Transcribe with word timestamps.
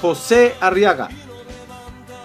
José 0.00 0.54
Arriaga. 0.60 1.08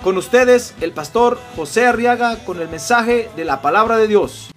Con 0.04 0.18
ustedes, 0.18 0.74
el 0.82 0.92
pastor 0.94 1.40
José 1.56 1.86
Arriaga 1.86 2.44
con 2.44 2.60
el 2.60 2.68
mensaje 2.68 3.30
de 3.36 3.46
la 3.46 3.62
palabra 3.62 3.98
de 3.98 4.08
Dios. 4.08 4.50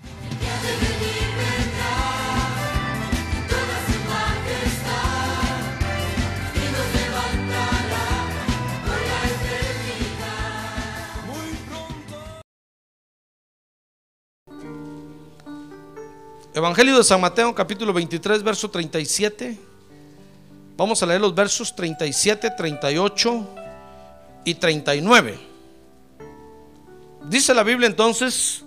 Evangelio 16.54 16.96
de 16.96 17.02
San 17.02 17.20
Mateo, 17.20 17.52
capítulo 17.52 17.92
23, 17.92 18.42
verso 18.44 18.70
37. 18.70 19.73
Vamos 20.76 21.00
a 21.04 21.06
leer 21.06 21.20
los 21.20 21.32
versos 21.32 21.76
37, 21.76 22.50
38 22.50 23.48
y 24.44 24.54
39. 24.56 25.38
Dice 27.22 27.54
la 27.54 27.62
Biblia 27.62 27.86
entonces, 27.86 28.64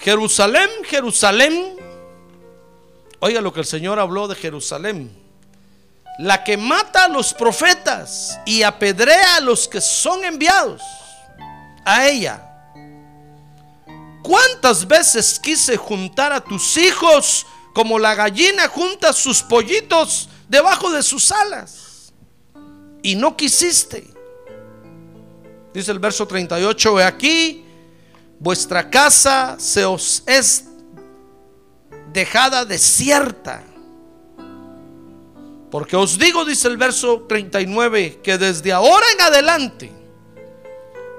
Jerusalén, 0.00 0.70
Jerusalén, 0.84 1.76
oiga 3.18 3.42
lo 3.42 3.52
que 3.52 3.60
el 3.60 3.66
Señor 3.66 3.98
habló 3.98 4.28
de 4.28 4.34
Jerusalén, 4.34 5.14
la 6.20 6.42
que 6.42 6.56
mata 6.56 7.04
a 7.04 7.08
los 7.08 7.34
profetas 7.34 8.40
y 8.46 8.62
apedrea 8.62 9.36
a 9.36 9.40
los 9.40 9.68
que 9.68 9.82
son 9.82 10.24
enviados 10.24 10.80
a 11.84 12.08
ella. 12.08 12.46
¿Cuántas 14.22 14.88
veces 14.88 15.38
quise 15.38 15.76
juntar 15.76 16.32
a 16.32 16.40
tus 16.40 16.78
hijos 16.78 17.46
como 17.74 17.98
la 17.98 18.14
gallina 18.14 18.68
junta 18.68 19.12
sus 19.12 19.42
pollitos 19.42 20.29
debajo 20.50 20.90
de 20.90 21.02
sus 21.02 21.32
alas? 21.32 22.12
Y 23.02 23.14
no 23.14 23.36
quisiste. 23.36 24.04
Dice 25.72 25.92
el 25.92 26.00
verso 26.00 26.26
38, 26.26 27.00
He 27.00 27.04
aquí, 27.04 27.64
vuestra 28.38 28.90
casa 28.90 29.56
se 29.58 29.84
os 29.84 30.22
es 30.26 30.64
dejada 32.12 32.64
desierta. 32.64 33.64
Porque 35.70 35.94
os 35.94 36.18
digo, 36.18 36.44
dice 36.44 36.66
el 36.66 36.76
verso 36.76 37.26
39, 37.28 38.20
que 38.22 38.36
desde 38.36 38.72
ahora 38.72 39.06
en 39.14 39.20
adelante 39.20 39.92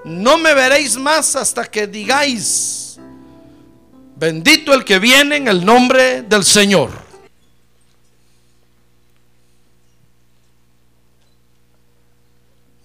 no 0.04 0.38
me 0.38 0.54
veréis 0.54 0.98
más 0.98 1.38
hasta 1.38 1.64
que 1.64 1.88
digáis, 1.88 3.00
bendito 4.18 4.74
el 4.74 4.84
que 4.84 5.00
viene 5.00 5.38
en 5.38 5.48
el 5.48 5.66
nombre 5.66 6.24
del 6.24 6.44
Señor. 6.44 7.11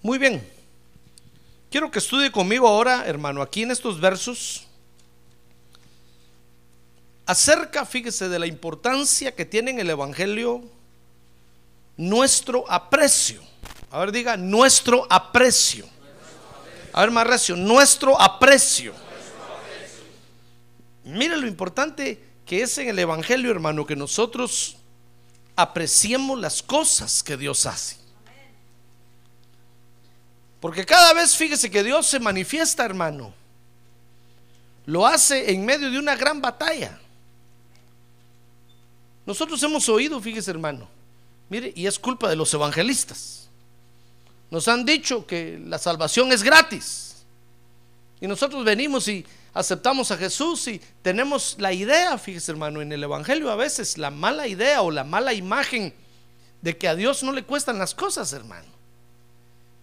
Muy 0.07 0.19
bien. 0.19 0.41
Quiero 1.69 1.91
que 1.91 1.99
estudie 1.99 2.31
conmigo 2.31 2.65
ahora, 2.65 3.05
hermano, 3.07 3.41
aquí 3.41 3.63
en 3.63 3.71
estos 3.71 3.99
versos, 3.99 4.65
acerca, 7.25 7.85
fíjese, 7.85 8.29
de 8.29 8.39
la 8.39 8.47
importancia 8.47 9.35
que 9.35 9.43
tiene 9.43 9.71
en 9.71 9.79
el 9.79 9.89
Evangelio 9.89 10.63
nuestro 11.97 12.63
aprecio. 12.71 13.41
A 13.91 13.99
ver, 13.99 14.13
diga, 14.13 14.37
nuestro 14.37 15.05
aprecio. 15.09 15.85
A 16.93 17.01
ver, 17.01 17.11
más 17.11 17.27
recio, 17.27 17.57
nuestro 17.57 18.17
aprecio. 18.17 18.93
Mire 21.03 21.35
lo 21.35 21.47
importante 21.47 22.23
que 22.45 22.61
es 22.61 22.77
en 22.77 22.87
el 22.87 22.99
Evangelio, 22.99 23.51
hermano, 23.51 23.85
que 23.85 23.97
nosotros 23.97 24.77
apreciemos 25.57 26.39
las 26.39 26.63
cosas 26.63 27.21
que 27.21 27.35
Dios 27.35 27.65
hace. 27.65 28.06
Porque 30.67 30.85
cada 30.85 31.13
vez, 31.13 31.33
fíjese 31.33 31.71
que 31.71 31.81
Dios 31.81 32.05
se 32.07 32.19
manifiesta, 32.19 32.83
hermano. 32.83 33.33
Lo 34.85 35.07
hace 35.07 35.49
en 35.53 35.65
medio 35.65 35.89
de 35.89 35.97
una 35.97 36.13
gran 36.17 36.41
batalla. 36.41 36.99
Nosotros 39.25 39.63
hemos 39.63 39.87
oído, 39.87 40.19
fíjese, 40.19 40.51
hermano. 40.51 40.89
Mire, 41.47 41.71
y 41.73 41.87
es 41.87 41.97
culpa 41.97 42.29
de 42.29 42.35
los 42.35 42.53
evangelistas. 42.53 43.47
Nos 44.51 44.67
han 44.67 44.83
dicho 44.83 45.25
que 45.25 45.57
la 45.65 45.77
salvación 45.77 46.33
es 46.33 46.43
gratis. 46.43 47.23
Y 48.19 48.27
nosotros 48.27 48.65
venimos 48.65 49.07
y 49.07 49.25
aceptamos 49.53 50.11
a 50.11 50.17
Jesús 50.17 50.67
y 50.67 50.81
tenemos 51.01 51.55
la 51.59 51.71
idea, 51.71 52.17
fíjese 52.17 52.51
hermano, 52.51 52.81
en 52.81 52.91
el 52.91 53.01
Evangelio 53.01 53.49
a 53.49 53.55
veces 53.55 53.97
la 53.97 54.11
mala 54.11 54.47
idea 54.47 54.81
o 54.81 54.91
la 54.91 55.05
mala 55.05 55.33
imagen 55.33 55.93
de 56.61 56.77
que 56.77 56.89
a 56.89 56.95
Dios 56.95 57.23
no 57.23 57.31
le 57.31 57.43
cuestan 57.43 57.79
las 57.79 57.95
cosas, 57.95 58.33
hermano. 58.33 58.76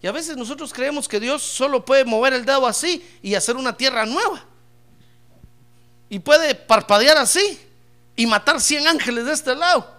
Y 0.05 0.07
a 0.07 0.11
veces 0.11 0.37
nosotros 0.37 0.71
creemos 0.71 1.07
que 1.07 1.19
Dios 1.19 1.41
solo 1.41 1.83
puede 1.83 2.05
mover 2.05 2.33
el 2.33 2.45
dedo 2.45 2.67
así 2.67 3.03
y 3.23 3.33
hacer 3.33 3.55
una 3.55 3.75
tierra 3.75 4.05
nueva. 4.05 4.45
Y 6.09 6.19
puede 6.19 6.53
parpadear 6.53 7.17
así 7.17 7.59
y 8.15 8.27
matar 8.27 8.61
100 8.61 8.87
ángeles 8.87 9.25
de 9.25 9.33
este 9.33 9.55
lado. 9.55 9.91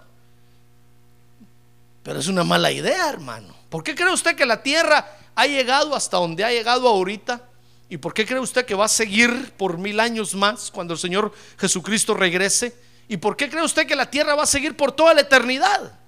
Pero 2.04 2.20
es 2.20 2.28
una 2.28 2.44
mala 2.44 2.70
idea, 2.70 3.08
hermano. 3.08 3.52
¿Por 3.68 3.82
qué 3.82 3.96
cree 3.96 4.12
usted 4.12 4.36
que 4.36 4.46
la 4.46 4.62
tierra 4.62 5.12
ha 5.34 5.44
llegado 5.48 5.96
hasta 5.96 6.18
donde 6.18 6.44
ha 6.44 6.52
llegado 6.52 6.86
ahorita? 6.86 7.42
¿Y 7.88 7.96
por 7.96 8.14
qué 8.14 8.24
cree 8.24 8.38
usted 8.38 8.64
que 8.64 8.76
va 8.76 8.84
a 8.84 8.88
seguir 8.88 9.54
por 9.56 9.76
mil 9.76 9.98
años 9.98 10.36
más 10.36 10.70
cuando 10.70 10.94
el 10.94 11.00
Señor 11.00 11.34
Jesucristo 11.58 12.14
regrese? 12.14 12.76
¿Y 13.08 13.16
por 13.16 13.36
qué 13.36 13.50
cree 13.50 13.64
usted 13.64 13.88
que 13.88 13.96
la 13.96 14.08
tierra 14.08 14.36
va 14.36 14.44
a 14.44 14.46
seguir 14.46 14.76
por 14.76 14.92
toda 14.92 15.14
la 15.14 15.22
eternidad? 15.22 15.98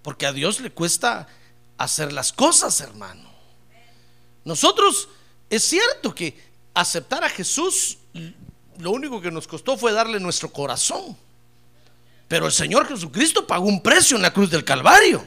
Porque 0.00 0.26
a 0.26 0.32
Dios 0.32 0.60
le 0.60 0.70
cuesta 0.70 1.26
hacer 1.78 2.12
las 2.12 2.32
cosas, 2.32 2.80
hermano. 2.80 3.30
Nosotros, 4.44 5.08
es 5.50 5.64
cierto 5.64 6.14
que 6.14 6.38
aceptar 6.74 7.24
a 7.24 7.28
Jesús, 7.28 7.98
lo 8.78 8.90
único 8.90 9.20
que 9.20 9.30
nos 9.30 9.46
costó 9.46 9.76
fue 9.76 9.92
darle 9.92 10.20
nuestro 10.20 10.50
corazón. 10.50 11.16
Pero 12.28 12.46
el 12.46 12.52
Señor 12.52 12.88
Jesucristo 12.88 13.46
pagó 13.46 13.66
un 13.66 13.82
precio 13.82 14.16
en 14.16 14.22
la 14.22 14.32
cruz 14.32 14.50
del 14.50 14.64
Calvario. 14.64 15.26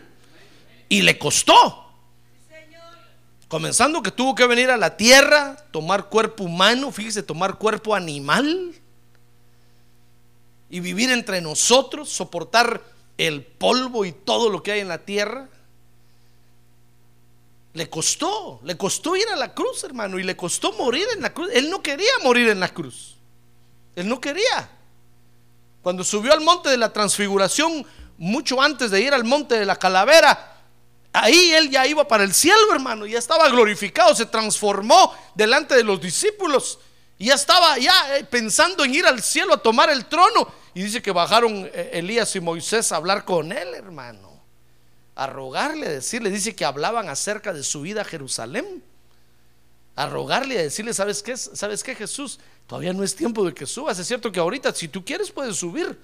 Y 0.90 1.02
le 1.02 1.18
costó. 1.18 1.86
Comenzando 3.48 4.04
que 4.04 4.12
tuvo 4.12 4.36
que 4.36 4.46
venir 4.46 4.70
a 4.70 4.78
la 4.78 4.98
tierra, 4.98 5.56
tomar 5.72 6.10
cuerpo 6.10 6.44
humano, 6.44 6.92
fíjese, 6.92 7.24
tomar 7.24 7.58
cuerpo 7.58 7.96
animal. 7.96 8.74
Y 10.70 10.82
vivir 10.82 11.12
entre 11.12 11.40
nosotros, 11.40 12.10
soportar 12.10 12.84
el 13.18 13.42
polvo 13.44 14.04
y 14.04 14.12
todo 14.12 14.50
lo 14.50 14.62
que 14.62 14.74
hay 14.74 14.80
en 14.82 14.90
la 14.90 15.00
tierra. 15.00 15.48
Le 17.78 17.92
costó, 17.92 18.60
le 18.64 18.76
costó 18.76 19.16
ir 19.16 19.30
a 19.30 19.36
la 19.36 19.54
cruz, 19.54 19.84
hermano, 19.84 20.18
y 20.18 20.24
le 20.24 20.36
costó 20.36 20.74
morir 20.74 21.08
en 21.14 21.22
la 21.22 21.32
cruz. 21.32 21.48
Él 21.54 21.70
no 21.70 21.84
quería 21.84 22.10
morir 22.24 22.50
en 22.50 22.60
la 22.60 22.70
cruz. 22.70 23.18
Él 23.96 24.10
no 24.10 24.20
quería. 24.20 24.68
Cuando 25.84 26.04
subió 26.04 26.34
al 26.34 26.42
monte 26.42 26.70
de 26.70 26.78
la 26.78 26.92
transfiguración, 26.92 27.86
mucho 28.18 28.60
antes 28.60 28.90
de 28.90 29.02
ir 29.02 29.14
al 29.14 29.26
monte 29.26 29.60
de 29.60 29.66
la 29.68 29.76
calavera, 29.76 30.56
ahí 31.14 31.52
él 31.54 31.70
ya 31.70 31.86
iba 31.86 32.08
para 32.08 32.24
el 32.24 32.34
cielo, 32.34 32.74
hermano, 32.74 33.06
ya 33.06 33.20
estaba 33.20 33.48
glorificado, 33.48 34.16
se 34.16 34.26
transformó 34.26 35.14
delante 35.36 35.76
de 35.76 35.84
los 35.84 36.02
discípulos. 36.02 36.80
Ya 37.20 37.36
estaba 37.36 37.78
ya 37.78 38.18
eh, 38.18 38.24
pensando 38.24 38.86
en 38.86 38.96
ir 38.96 39.06
al 39.06 39.22
cielo 39.22 39.54
a 39.54 39.62
tomar 39.62 39.92
el 39.92 40.08
trono. 40.08 40.52
Y 40.74 40.82
dice 40.82 41.00
que 41.00 41.12
bajaron 41.12 41.70
eh, 41.72 41.92
Elías 41.94 42.36
y 42.36 42.40
Moisés 42.40 42.92
a 42.92 42.96
hablar 42.96 43.24
con 43.24 43.52
él, 43.52 43.76
hermano 43.76 44.37
a 45.18 45.26
rogarle, 45.26 45.88
a 45.88 45.92
decirle, 45.92 46.30
dice 46.30 46.56
que 46.56 46.64
hablaban 46.64 47.10
acerca 47.10 47.52
de 47.52 47.64
su 47.64 47.82
vida 47.82 48.02
a 48.02 48.06
Jerusalén. 48.06 48.84
A 49.96 50.06
rogarle, 50.06 50.60
a 50.60 50.62
decirle, 50.62 50.94
¿sabes 50.94 51.24
qué? 51.24 51.36
¿Sabes 51.36 51.84
qué, 51.84 51.96
Jesús? 51.96 52.40
Todavía 52.68 52.94
no 52.94 53.04
es 53.04 53.16
tiempo 53.16 53.44
de 53.44 53.52
que 53.52 53.66
subas. 53.66 53.98
Es 53.98 54.06
cierto 54.06 54.32
que 54.32 54.40
ahorita, 54.40 54.72
si 54.76 54.88
tú 54.88 55.04
quieres, 55.04 55.32
puedes 55.32 55.56
subir. 55.56 55.98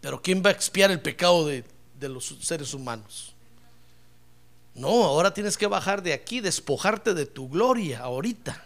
Pero 0.00 0.22
¿quién 0.22 0.42
va 0.42 0.48
a 0.48 0.54
expiar 0.54 0.90
el 0.90 1.02
pecado 1.02 1.46
de, 1.46 1.62
de 2.00 2.08
los 2.08 2.34
seres 2.40 2.72
humanos? 2.72 3.34
No, 4.74 5.04
ahora 5.04 5.34
tienes 5.34 5.58
que 5.58 5.66
bajar 5.66 6.02
de 6.02 6.14
aquí, 6.14 6.40
despojarte 6.40 7.12
de 7.12 7.26
tu 7.26 7.50
gloria 7.50 8.00
ahorita. 8.00 8.64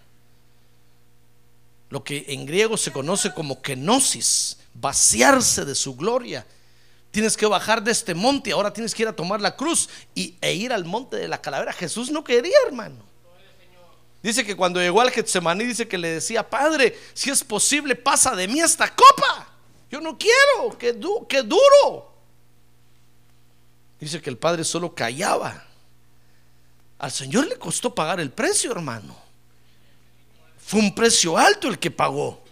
Lo 1.90 2.04
que 2.04 2.24
en 2.28 2.46
griego 2.46 2.76
se 2.76 2.92
conoce 2.92 3.34
como 3.34 3.62
kenosis, 3.62 4.58
vaciarse 4.74 5.64
de 5.64 5.74
su 5.74 5.96
gloria 5.96 6.46
Tienes 7.12 7.36
que 7.36 7.44
bajar 7.44 7.84
de 7.84 7.92
este 7.92 8.14
monte, 8.14 8.52
ahora 8.52 8.72
tienes 8.72 8.94
que 8.94 9.02
ir 9.02 9.08
a 9.08 9.14
tomar 9.14 9.38
la 9.40 9.54
cruz 9.54 9.88
y, 10.14 10.34
e 10.40 10.54
ir 10.54 10.72
al 10.72 10.86
monte 10.86 11.16
de 11.18 11.28
la 11.28 11.40
calavera. 11.40 11.72
Jesús 11.72 12.10
no 12.10 12.24
quería, 12.24 12.56
hermano. 12.66 13.04
Dice 14.22 14.46
que 14.46 14.56
cuando 14.56 14.80
llegó 14.80 15.02
al 15.02 15.10
Getsemaní, 15.10 15.64
dice 15.64 15.86
que 15.86 15.98
le 15.98 16.08
decía, 16.08 16.48
Padre, 16.48 16.98
si 17.12 17.28
es 17.28 17.44
posible, 17.44 17.96
pasa 17.96 18.34
de 18.34 18.48
mí 18.48 18.60
esta 18.60 18.88
copa. 18.94 19.46
Yo 19.90 20.00
no 20.00 20.16
quiero, 20.16 20.78
que, 20.78 20.94
du 20.94 21.26
que 21.28 21.42
duro. 21.42 22.14
Dice 24.00 24.22
que 24.22 24.30
el 24.30 24.38
Padre 24.38 24.64
solo 24.64 24.94
callaba. 24.94 25.66
Al 26.98 27.12
Señor 27.12 27.46
le 27.46 27.58
costó 27.58 27.94
pagar 27.94 28.20
el 28.20 28.30
precio, 28.30 28.72
hermano. 28.72 29.14
Fue 30.64 30.80
un 30.80 30.94
precio 30.94 31.36
alto 31.36 31.68
el 31.68 31.78
que 31.78 31.90
pagó. 31.90 32.42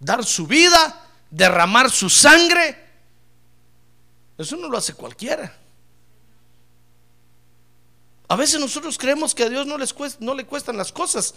Dar 0.00 0.24
su 0.24 0.48
vida, 0.48 1.06
derramar 1.30 1.90
su 1.90 2.10
sangre. 2.10 2.85
Eso 4.38 4.56
no 4.56 4.68
lo 4.68 4.76
hace 4.76 4.92
cualquiera. 4.94 5.54
A 8.28 8.36
veces 8.36 8.60
nosotros 8.60 8.98
creemos 8.98 9.34
que 9.34 9.44
a 9.44 9.48
Dios 9.48 9.66
no, 9.66 9.78
les 9.78 9.94
no 10.20 10.34
le 10.34 10.44
cuestan 10.44 10.76
las 10.76 10.92
cosas. 10.92 11.34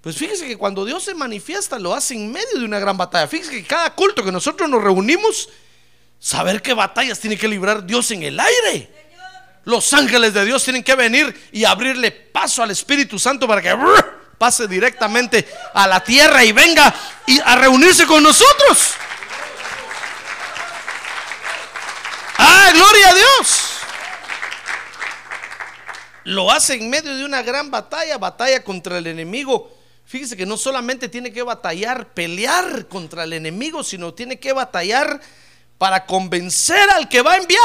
Pues 0.00 0.16
fíjese 0.16 0.46
que 0.46 0.56
cuando 0.56 0.84
Dios 0.84 1.04
se 1.04 1.14
manifiesta 1.14 1.78
lo 1.78 1.94
hace 1.94 2.14
en 2.14 2.32
medio 2.32 2.58
de 2.58 2.64
una 2.64 2.78
gran 2.78 2.96
batalla. 2.96 3.28
Fíjese 3.28 3.50
que 3.50 3.64
cada 3.64 3.94
culto 3.94 4.24
que 4.24 4.32
nosotros 4.32 4.68
nos 4.68 4.82
reunimos, 4.82 5.48
saber 6.18 6.62
qué 6.62 6.74
batallas 6.74 7.20
tiene 7.20 7.36
que 7.36 7.48
librar 7.48 7.84
Dios 7.84 8.10
en 8.10 8.22
el 8.22 8.38
aire. 8.38 8.90
Los 9.64 9.92
ángeles 9.92 10.34
de 10.34 10.44
Dios 10.44 10.64
tienen 10.64 10.82
que 10.82 10.96
venir 10.96 11.48
y 11.52 11.64
abrirle 11.64 12.10
paso 12.10 12.62
al 12.62 12.72
Espíritu 12.72 13.18
Santo 13.18 13.46
para 13.46 13.62
que 13.62 13.76
pase 14.38 14.66
directamente 14.66 15.48
a 15.72 15.86
la 15.86 16.02
tierra 16.02 16.44
y 16.44 16.50
venga 16.50 16.92
y 17.26 17.38
a 17.38 17.54
reunirse 17.54 18.06
con 18.06 18.24
nosotros. 18.24 18.94
¡Ah, 22.38 22.70
gloria 22.74 23.00
Dios! 23.14 23.82
Lo 26.24 26.50
hace 26.50 26.74
en 26.74 26.88
medio 26.88 27.14
de 27.16 27.24
una 27.24 27.42
gran 27.42 27.70
batalla, 27.70 28.18
batalla 28.18 28.62
contra 28.62 28.98
el 28.98 29.06
enemigo. 29.06 29.76
Fíjese 30.04 30.36
que 30.36 30.46
no 30.46 30.56
solamente 30.56 31.08
tiene 31.08 31.32
que 31.32 31.42
batallar, 31.42 32.12
pelear 32.14 32.86
contra 32.86 33.24
el 33.24 33.32
enemigo, 33.32 33.82
sino 33.82 34.14
tiene 34.14 34.38
que 34.38 34.52
batallar 34.52 35.20
para 35.78 36.06
convencer 36.06 36.90
al 36.90 37.08
que 37.08 37.22
va 37.22 37.32
a 37.32 37.38
enviar. 37.38 37.60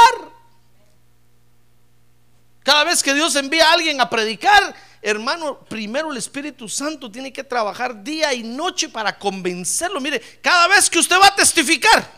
Cada 2.64 2.84
vez 2.84 3.02
que 3.02 3.14
Dios 3.14 3.36
envía 3.36 3.68
a 3.68 3.74
alguien 3.74 4.00
a 4.00 4.10
predicar, 4.10 4.74
hermano, 5.00 5.60
primero 5.60 6.10
el 6.10 6.18
Espíritu 6.18 6.68
Santo 6.68 7.10
tiene 7.10 7.32
que 7.32 7.44
trabajar 7.44 8.02
día 8.02 8.34
y 8.34 8.42
noche 8.42 8.88
para 8.88 9.18
convencerlo. 9.18 10.00
Mire, 10.00 10.20
cada 10.42 10.66
vez 10.68 10.90
que 10.90 10.98
usted 10.98 11.16
va 11.20 11.28
a 11.28 11.34
testificar 11.34 12.17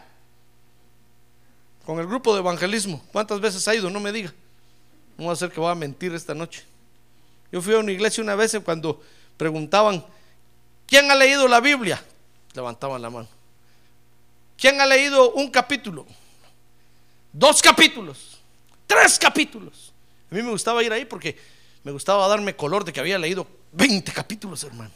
con 1.85 1.99
el 1.99 2.07
grupo 2.07 2.33
de 2.35 2.41
evangelismo, 2.41 3.03
¿cuántas 3.13 3.41
veces 3.41 3.67
ha 3.69 3.75
ido? 3.75 3.91
No 3.91 4.01
me 4.01 4.13
diga. 4.13 4.33
No 5.17 5.27
va 5.27 5.33
a 5.33 5.37
ser 5.37 5.51
que 5.51 5.61
voy 5.61 5.71
a 5.71 5.75
mentir 5.75 6.15
esta 6.15 6.35
noche. 6.35 6.65
Yo 7.53 7.61
fui 7.61 7.75
a 7.75 7.79
una 7.79 7.93
iglesia 7.93 8.23
una 8.23 8.35
vez 8.35 8.57
cuando 8.65 9.03
preguntaban, 9.37 10.05
¿quién 10.87 11.11
ha 11.11 11.15
leído 11.15 11.49
la 11.49 11.61
Biblia? 11.61 12.03
Levantaban 12.55 13.03
la 13.03 13.11
mano. 13.11 13.29
¿Quién 14.57 14.81
ha 14.81 14.87
leído 14.87 15.33
un 15.33 15.51
capítulo? 15.51 16.07
Dos 17.33 17.63
capítulos, 17.63 18.39
tres 18.87 19.19
capítulos. 19.19 19.93
A 20.31 20.35
mí 20.35 20.43
me 20.43 20.51
gustaba 20.51 20.83
ir 20.83 20.93
ahí 20.93 21.05
porque 21.05 21.37
me 21.83 21.93
gustaba 21.93 22.29
darme 22.29 22.55
color 22.55 22.85
de 22.85 22.93
que 22.93 23.01
había 23.01 23.19
leído 23.19 23.47
20 23.73 24.13
capítulos, 24.13 24.63
hermano. 24.65 24.91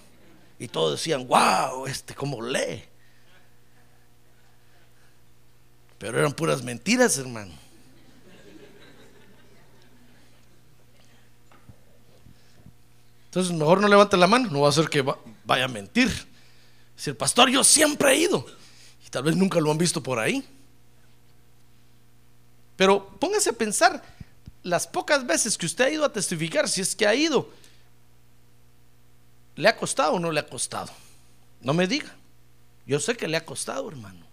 Y 0.58 0.68
todos 0.68 0.92
decían, 0.92 1.26
wow, 1.26 1.86
este 1.86 2.14
cómo 2.14 2.42
lee. 2.42 2.84
Pero 6.04 6.18
eran 6.18 6.34
puras 6.34 6.62
mentiras, 6.62 7.16
hermano. 7.16 7.50
Entonces, 13.24 13.56
mejor 13.56 13.80
no 13.80 13.88
levante 13.88 14.18
la 14.18 14.26
mano, 14.26 14.50
no 14.50 14.60
va 14.60 14.68
a 14.68 14.72
ser 14.72 14.90
que 14.90 15.00
vaya 15.46 15.64
a 15.64 15.68
mentir. 15.68 16.10
Si 16.94 17.08
el 17.08 17.16
pastor, 17.16 17.48
yo 17.48 17.64
siempre 17.64 18.12
he 18.12 18.18
ido. 18.18 18.44
Y 19.06 19.08
tal 19.08 19.22
vez 19.22 19.34
nunca 19.34 19.58
lo 19.60 19.70
han 19.70 19.78
visto 19.78 20.02
por 20.02 20.18
ahí. 20.18 20.46
Pero 22.76 23.08
póngase 23.18 23.48
a 23.48 23.54
pensar 23.54 24.04
las 24.62 24.86
pocas 24.86 25.26
veces 25.26 25.56
que 25.56 25.64
usted 25.64 25.84
ha 25.86 25.90
ido 25.90 26.04
a 26.04 26.12
testificar, 26.12 26.68
si 26.68 26.82
es 26.82 26.94
que 26.94 27.06
ha 27.06 27.14
ido, 27.14 27.48
¿le 29.56 29.68
ha 29.68 29.76
costado 29.78 30.12
o 30.12 30.20
no 30.20 30.30
le 30.30 30.40
ha 30.40 30.46
costado? 30.46 30.92
No 31.62 31.72
me 31.72 31.86
diga. 31.86 32.14
Yo 32.86 33.00
sé 33.00 33.16
que 33.16 33.26
le 33.26 33.38
ha 33.38 33.46
costado, 33.46 33.88
hermano. 33.88 34.23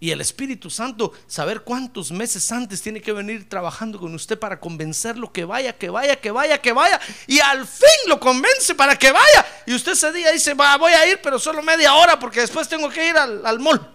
Y 0.00 0.12
el 0.12 0.20
Espíritu 0.20 0.70
Santo, 0.70 1.12
saber 1.26 1.62
cuántos 1.62 2.12
meses 2.12 2.52
antes 2.52 2.80
tiene 2.80 3.00
que 3.00 3.12
venir 3.12 3.48
trabajando 3.48 3.98
con 3.98 4.14
usted 4.14 4.38
para 4.38 4.60
convencerlo 4.60 5.32
que 5.32 5.44
vaya, 5.44 5.76
que 5.76 5.90
vaya, 5.90 6.14
que 6.20 6.30
vaya, 6.30 6.60
que 6.60 6.72
vaya. 6.72 7.00
Y 7.26 7.40
al 7.40 7.66
fin 7.66 7.88
lo 8.06 8.20
convence 8.20 8.76
para 8.76 8.96
que 8.96 9.10
vaya. 9.10 9.46
Y 9.66 9.74
usted 9.74 9.92
ese 9.92 10.12
día 10.12 10.30
dice, 10.30 10.54
va, 10.54 10.76
voy 10.76 10.92
a 10.92 11.04
ir, 11.10 11.20
pero 11.20 11.38
solo 11.38 11.62
media 11.62 11.94
hora 11.94 12.18
porque 12.18 12.40
después 12.40 12.68
tengo 12.68 12.88
que 12.88 13.08
ir 13.08 13.16
al, 13.16 13.44
al 13.44 13.58
mall. 13.58 13.94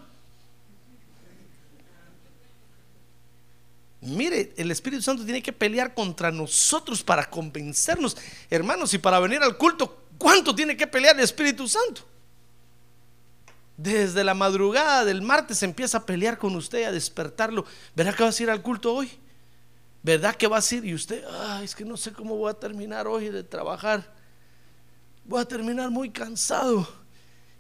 Mire, 4.02 4.54
el 4.58 4.70
Espíritu 4.72 5.02
Santo 5.02 5.24
tiene 5.24 5.42
que 5.42 5.54
pelear 5.54 5.94
contra 5.94 6.30
nosotros 6.30 7.02
para 7.02 7.30
convencernos. 7.30 8.18
Hermanos, 8.50 8.94
y 8.94 8.98
para 8.98 9.20
venir 9.22 9.42
al 9.42 9.58
culto, 9.58 10.08
¿cuánto 10.18 10.54
tiene 10.54 10.76
que 10.76 10.86
pelear 10.86 11.16
el 11.16 11.24
Espíritu 11.24 11.66
Santo? 11.70 12.06
Desde 13.84 14.24
la 14.24 14.34
madrugada 14.34 15.04
del 15.04 15.22
martes 15.22 15.62
empieza 15.62 15.98
a 15.98 16.06
pelear 16.06 16.38
con 16.38 16.56
usted, 16.56 16.86
a 16.86 16.92
despertarlo. 16.94 17.66
¿Verdad 17.94 18.16
que 18.16 18.24
vas 18.24 18.40
a 18.40 18.44
ir 18.44 18.50
al 18.50 18.62
culto 18.62 18.94
hoy? 18.94 19.12
¿Verdad 20.02 20.36
que 20.36 20.48
vas 20.48 20.72
a 20.72 20.76
ir? 20.76 20.86
Y 20.86 20.94
usted, 20.94 21.22
ay, 21.50 21.66
es 21.66 21.76
que 21.76 21.84
no 21.84 21.98
sé 21.98 22.14
cómo 22.14 22.38
voy 22.38 22.50
a 22.50 22.54
terminar 22.54 23.08
hoy 23.08 23.28
de 23.28 23.44
trabajar. 23.44 24.10
Voy 25.26 25.42
a 25.42 25.46
terminar 25.46 25.92
muy 25.92 26.10
cansado. 26.12 26.88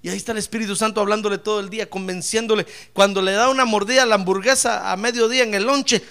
Y 0.02 0.08
ahí 0.08 0.16
está 0.16 0.32
el 0.32 0.38
Espíritu 0.38 0.78
Santo 0.78 1.02
hablándole 1.02 1.40
todo 1.40 1.60
el 1.60 1.70
día, 1.70 1.90
convenciéndole. 1.90 2.66
Cuando 2.94 3.22
le 3.22 3.34
da 3.34 3.50
una 3.50 3.66
mordida 3.66 4.04
a 4.04 4.06
la 4.06 4.16
hamburguesa 4.16 4.94
a 4.94 4.96
mediodía 4.96 5.44
en 5.44 5.54
el 5.54 5.64
lonche, 5.64 6.02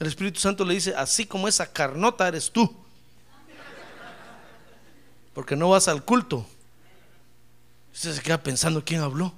el 0.00 0.06
Espíritu 0.08 0.40
Santo 0.40 0.64
le 0.64 0.74
dice, 0.74 0.96
así 0.96 1.26
como 1.26 1.46
esa 1.46 1.72
carnota 1.72 2.26
eres 2.26 2.50
tú. 2.50 2.76
Porque 5.32 5.54
no 5.54 5.70
vas 5.70 5.86
al 5.86 6.04
culto. 6.04 6.44
Usted 7.92 8.12
se 8.14 8.22
queda 8.22 8.42
pensando 8.42 8.84
quién 8.84 9.00
habló. 9.00 9.34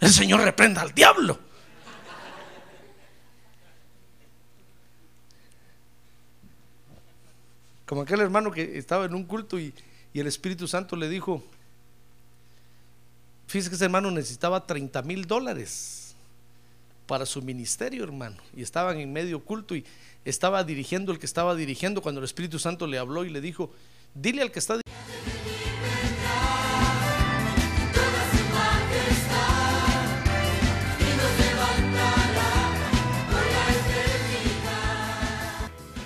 El 0.00 0.10
Señor 0.10 0.40
reprenda 0.40 0.82
al 0.82 0.94
diablo. 0.94 1.38
Como 7.86 8.02
aquel 8.02 8.20
hermano 8.20 8.50
que 8.50 8.76
estaba 8.76 9.06
en 9.06 9.14
un 9.14 9.24
culto 9.24 9.58
y, 9.58 9.72
el 10.12 10.26
Espíritu 10.26 10.66
Santo 10.66 10.96
le 10.96 11.08
dijo, 11.08 11.44
fíjese 13.46 13.68
que 13.68 13.76
ese 13.76 13.84
hermano 13.84 14.10
necesitaba 14.10 14.66
30 14.66 15.00
mil 15.02 15.26
dólares 15.26 16.16
para 17.06 17.24
su 17.24 17.40
ministerio, 17.40 18.02
hermano. 18.02 18.36
Y 18.56 18.62
estaban 18.62 18.98
en 18.98 19.12
medio 19.12 19.44
culto 19.44 19.76
y 19.76 19.84
estaba 20.24 20.64
dirigiendo 20.64 21.12
el 21.12 21.20
que 21.20 21.26
estaba 21.26 21.54
dirigiendo 21.54 22.02
cuando 22.02 22.18
el 22.18 22.24
Espíritu 22.24 22.58
Santo 22.58 22.88
le 22.88 22.98
habló 22.98 23.24
y 23.24 23.30
le 23.30 23.40
dijo, 23.40 23.70
dile 24.12 24.42
al 24.42 24.50
que 24.50 24.58
está 24.58 24.80